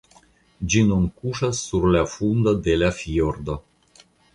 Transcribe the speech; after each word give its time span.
Ĝi 0.75 0.81
nun 0.93 1.05
kuŝas 1.21 1.61
sur 1.67 1.87
la 1.99 2.03
fundo 2.17 2.57
de 2.69 2.83
la 2.85 2.95
fjordo. 3.05 3.65